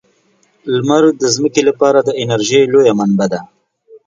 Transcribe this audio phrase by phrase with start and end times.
[0.73, 3.39] لمر د ځمکې لپاره د انرژۍ لویه منبع ده.